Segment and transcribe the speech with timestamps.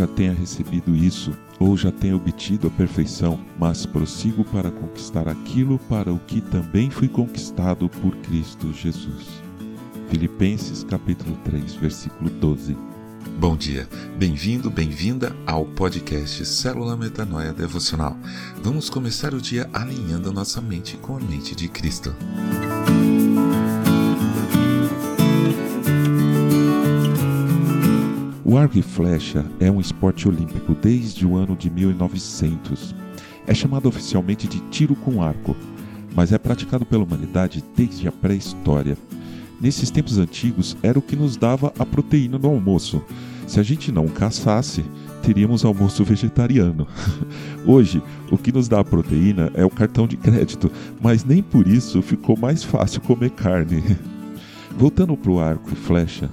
[0.00, 5.78] já tenha recebido isso ou já tenha obtido a perfeição, mas prossigo para conquistar aquilo
[5.90, 9.26] para o que também fui conquistado por Cristo Jesus.
[10.08, 12.74] Filipenses capítulo 3, versículo 12.
[13.38, 13.86] Bom dia,
[14.16, 18.16] bem-vindo, bem-vinda ao podcast Célula Metanoia Devocional.
[18.62, 22.16] Vamos começar o dia alinhando nossa mente com a mente de Cristo.
[28.50, 32.96] O arco e flecha é um esporte olímpico desde o ano de 1900.
[33.46, 35.56] É chamado oficialmente de tiro com arco,
[36.16, 38.98] mas é praticado pela humanidade desde a pré-história.
[39.60, 43.00] Nesses tempos antigos era o que nos dava a proteína no almoço.
[43.46, 44.84] Se a gente não caçasse,
[45.22, 46.88] teríamos almoço vegetariano.
[47.64, 51.68] Hoje, o que nos dá a proteína é o cartão de crédito, mas nem por
[51.68, 53.96] isso ficou mais fácil comer carne.
[54.76, 56.28] Voltando para o arco e flecha,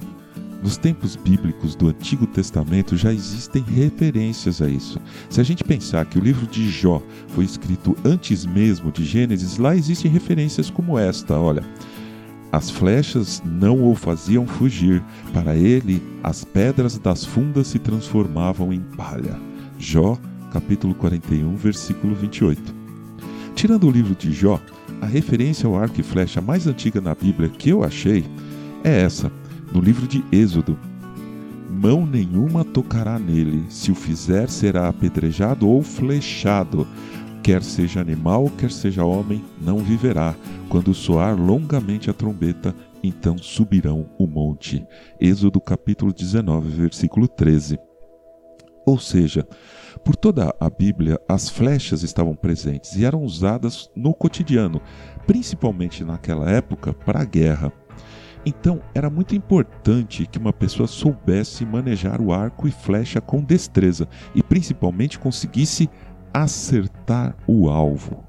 [0.62, 5.00] nos tempos bíblicos do Antigo Testamento já existem referências a isso.
[5.30, 9.58] Se a gente pensar que o livro de Jó foi escrito antes mesmo de Gênesis,
[9.58, 11.64] lá existem referências como esta, olha.
[12.52, 18.80] As flechas não o faziam fugir, para ele as pedras das fundas se transformavam em
[18.80, 19.40] palha.
[19.78, 20.18] Jó,
[20.52, 22.76] capítulo 41, versículo 28.
[23.54, 24.60] Tirando o livro de Jó,
[25.02, 28.26] a referência ao arco e flecha mais antiga na Bíblia que eu achei
[28.84, 29.32] é essa
[29.72, 30.78] no livro de Êxodo:
[31.70, 36.88] Mão nenhuma tocará nele, se o fizer será apedrejado ou flechado.
[37.44, 40.36] Quer seja animal, quer seja homem, não viverá.
[40.68, 44.86] Quando soar longamente a trombeta, então subirão o monte.
[45.20, 47.80] Êxodo capítulo 19, versículo 13.
[48.86, 49.48] Ou seja,
[50.04, 54.82] por toda a Bíblia, as flechas estavam presentes e eram usadas no cotidiano,
[55.26, 57.72] principalmente naquela época para a guerra.
[58.48, 64.08] Então, era muito importante que uma pessoa soubesse manejar o arco e flecha com destreza
[64.34, 65.90] e principalmente conseguisse
[66.34, 68.24] acertar o alvo.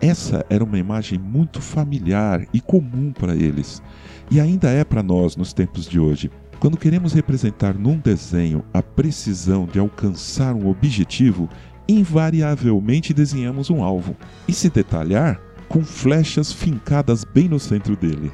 [0.00, 3.82] Essa era uma imagem muito familiar e comum para eles,
[4.30, 6.30] e ainda é para nós nos tempos de hoje.
[6.60, 11.48] Quando queremos representar num desenho a precisão de alcançar um objetivo,
[11.88, 18.30] invariavelmente desenhamos um alvo, e se detalhar, com flechas fincadas bem no centro dele.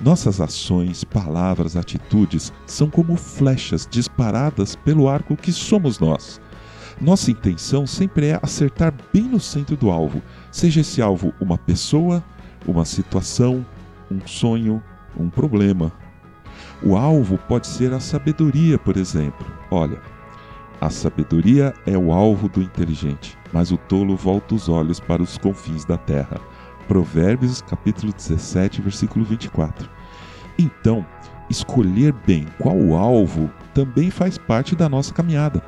[0.00, 6.40] Nossas ações, palavras, atitudes são como flechas disparadas pelo arco que somos nós.
[7.00, 10.22] Nossa intenção sempre é acertar bem no centro do alvo,
[10.52, 12.22] seja esse alvo uma pessoa,
[12.66, 13.66] uma situação,
[14.10, 14.82] um sonho,
[15.18, 15.92] um problema.
[16.80, 19.46] O alvo pode ser a sabedoria, por exemplo.
[19.68, 20.00] Olha,
[20.80, 25.36] a sabedoria é o alvo do inteligente, mas o tolo volta os olhos para os
[25.36, 26.40] confins da terra.
[26.88, 29.88] Provérbios capítulo 17, versículo 24.
[30.58, 31.06] Então,
[31.50, 35.62] escolher bem qual alvo também faz parte da nossa caminhada.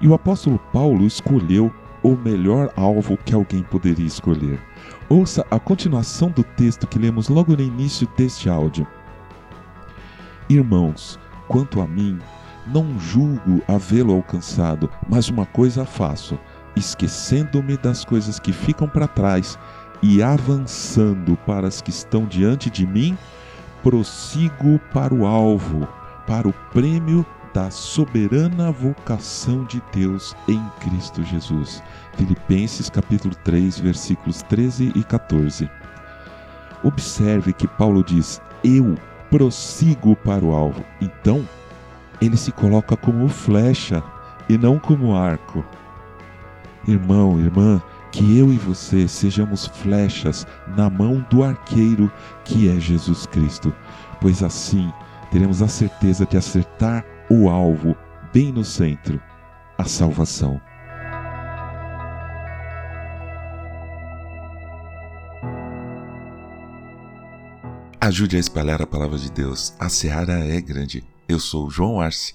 [0.00, 4.60] E o apóstolo Paulo escolheu o melhor alvo que alguém poderia escolher.
[5.08, 8.86] Ouça a continuação do texto que lemos logo no início deste áudio.
[10.48, 12.18] Irmãos, quanto a mim,
[12.66, 16.38] não julgo havê-lo alcançado, mas uma coisa faço,
[16.76, 19.58] esquecendo-me das coisas que ficam para trás
[20.02, 23.16] e avançando para as que estão diante de mim,
[23.82, 25.86] prossigo para o alvo,
[26.26, 31.82] para o prêmio da soberana vocação de Deus em Cristo Jesus.
[32.14, 35.68] Filipenses capítulo 3, versículos 13 e 14.
[36.84, 38.94] Observe que Paulo diz: "Eu
[39.30, 40.84] prossigo para o alvo".
[41.00, 41.46] Então,
[42.20, 44.02] ele se coloca como flecha
[44.48, 45.64] e não como arco.
[46.86, 50.46] Irmão, irmã, que eu e você sejamos flechas
[50.76, 52.10] na mão do arqueiro
[52.44, 53.74] que é Jesus Cristo,
[54.20, 54.92] pois assim
[55.30, 57.96] teremos a certeza de acertar o alvo
[58.32, 59.20] bem no centro
[59.78, 60.60] a salvação.
[68.00, 69.74] Ajude a espalhar a palavra de Deus.
[69.78, 71.04] A seara é grande.
[71.28, 72.34] Eu sou João Arce